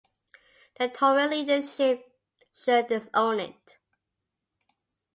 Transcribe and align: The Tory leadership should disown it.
The 0.79 0.87
Tory 0.89 1.27
leadership 1.27 2.03
should 2.51 2.87
disown 2.87 3.39
it. 3.39 3.77